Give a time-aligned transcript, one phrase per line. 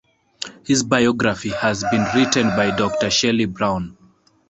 [0.65, 3.95] His biography has been written by Doctor Shelly Brown.